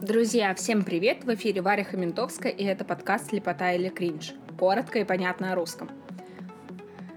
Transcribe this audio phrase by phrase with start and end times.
[0.00, 1.24] Друзья, всем привет!
[1.24, 4.34] В эфире Варя Хаментовская, и это подкаст «Слепота или кринж».
[4.58, 5.88] Коротко и понятно о русском.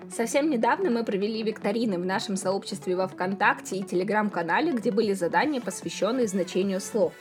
[0.10, 5.60] Совсем недавно мы провели викторины в нашем сообществе во ВКонтакте и Телеграм-канале, где были задания,
[5.60, 7.12] посвященные значению слов.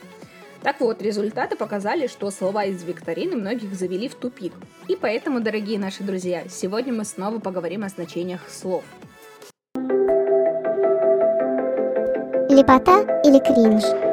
[0.63, 4.53] Так вот, результаты показали, что слова из викторины многих завели в тупик.
[4.87, 8.85] И поэтому, дорогие наши друзья, сегодня мы снова поговорим о значениях слов.
[12.49, 14.08] Лепота или кринж?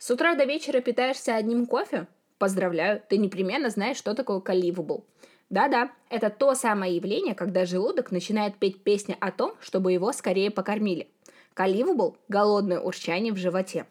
[0.00, 2.06] С утра до вечера питаешься одним кофе?
[2.38, 5.04] Поздравляю, ты непременно знаешь, что такое collivable.
[5.50, 10.50] Да-да, это то самое явление, когда желудок начинает петь песни о том, чтобы его скорее
[10.50, 11.10] покормили.
[11.54, 13.84] Collivable– голодное урчание в животе.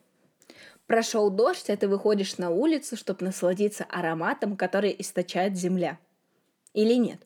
[0.88, 6.00] Прошел дождь, а ты выходишь на улицу, чтобы насладиться ароматом, который источает земля.
[6.74, 7.22] Или нет?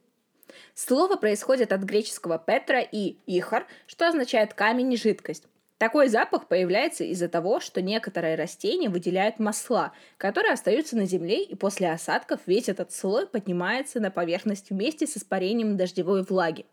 [0.75, 5.47] Слово происходит от греческого «петра» и «ихар», что означает «камень и жидкость».
[5.83, 11.55] Такой запах появляется из-за того, что некоторые растения выделяют масла, которые остаются на земле, и
[11.55, 16.65] после осадков весь этот слой поднимается на поверхность вместе с испарением дождевой влаги.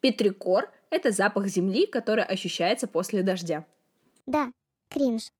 [0.00, 3.64] Петрикор– это запах земли, который ощущается после дождя.
[4.26, 4.52] Да,
[4.90, 5.32] кринж.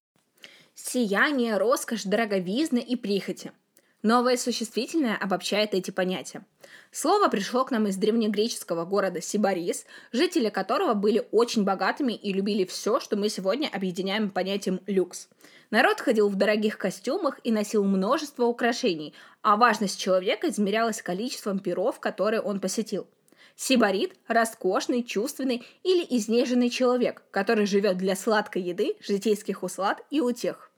[0.75, 3.53] Сияние, роскошь, дороговизна и прихоти–
[4.03, 6.45] Новое существительное обобщает эти понятия.
[6.91, 12.64] Слово пришло к нам из древнегреческого города Сибарис, жители которого были очень богатыми и любили
[12.64, 15.28] все, что мы сегодня объединяем понятием люкс.
[15.70, 22.00] Народ ходил в дорогих костюмах и носил множество украшений, а важность человека измерялась количеством перов,
[22.00, 23.06] которые он посетил.
[23.55, 30.72] Сибарит– роскошный, чувственный или изнеженный человек, который живет для сладкой еды, житейских услад и утех.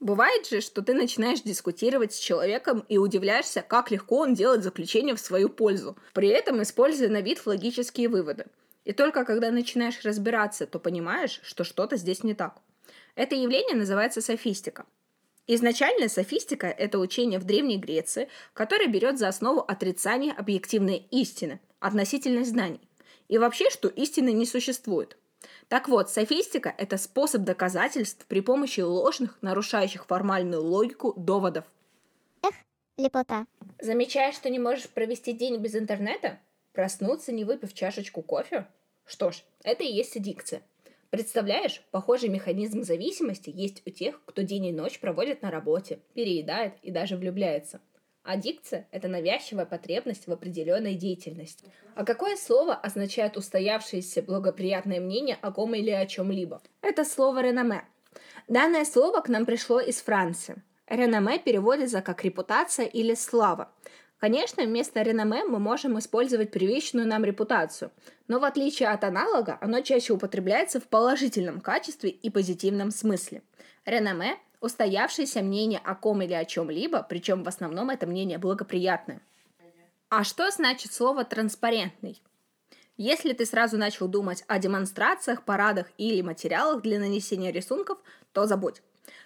[0.00, 5.16] Бывает же, что ты начинаешь дискутировать с человеком и удивляешься, как легко он делает заключение
[5.16, 8.46] в свою пользу, при этом используя на вид логические выводы.
[8.84, 12.60] И только когда начинаешь разбираться, то понимаешь, что что-то здесь не так.
[13.16, 14.86] Это явление называется софистика.
[15.48, 22.50] Изначально софистика– это учение в Древней Греции, которое берет за основу отрицание объективной истины, относительность
[22.50, 22.80] знаний.
[23.26, 25.16] И вообще, что истины не существует–
[25.68, 31.64] так вот, софистика– это способ доказательств при помощи ложных, нарушающих формальную логику, доводов.
[32.42, 32.54] Эх,
[32.96, 33.46] лепота.
[33.80, 36.38] Замечаешь, что не можешь провести день без интернета?
[36.72, 38.66] Проснуться, не выпив чашечку кофе?
[39.04, 40.62] Что ж, это и есть аддикция.
[41.10, 46.74] Представляешь, похожий механизм зависимости есть у тех, кто день и ночь проводит на работе, переедает
[46.82, 47.80] и даже влюбляется–
[48.28, 51.64] Аддикция– это навязчивая потребность в определенной деятельности.
[51.94, 56.60] А какое слово означает устоявшееся благоприятное мнение о ком или о чем-либо?
[56.82, 57.84] Это слово «реноме».
[58.46, 60.62] Данное слово к нам пришло из Франции.
[60.88, 63.72] Реноме переводится как репутация или слава.
[64.18, 67.92] Конечно, вместо реноме мы можем использовать привычную нам репутацию,
[68.26, 73.40] но в отличие от аналога, оно чаще употребляется в положительном качестве и позитивном смысле.
[73.86, 79.20] Реноме устоявшееся мнение о ком или о чем-либо, причем в основном это мнение благоприятное.
[80.08, 82.22] А что значит слово «транспарентный»?
[82.96, 87.98] Если ты сразу начал думать о демонстрациях, парадах или материалах для нанесения рисунков,
[88.32, 88.82] то забудь.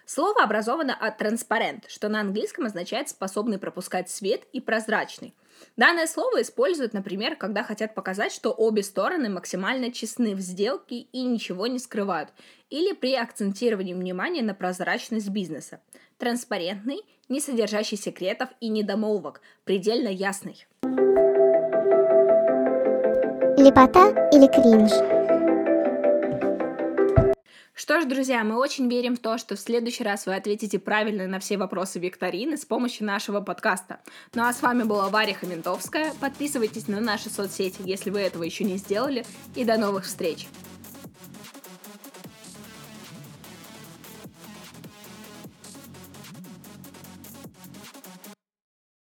[0.07, 5.35] Слово образовано от транспарент, что на английском означает способный пропускать свет и прозрачный.
[5.77, 11.23] Данное слово используют, например, когда хотят показать, что обе стороны максимально честны в сделке и
[11.23, 12.31] ничего не скрывают,
[12.71, 15.81] или при акцентировании внимания на прозрачность бизнеса.
[16.19, 20.67] Транспарентный, не содержащий секретов и недомолвок, предельно ясный.
[23.57, 25.22] Лепота или кринж?
[27.75, 31.27] Что ж, друзья, мы очень верим в то, что в следующий раз вы ответите правильно
[31.27, 34.01] на все вопросы викторины с помощью нашего подкаста.
[34.35, 36.13] Ну а с вами была Варя Хаментовская.
[36.21, 39.25] Подписывайтесь на наши соцсети, если вы этого еще не сделали.
[39.55, 40.49] И до новых встреч!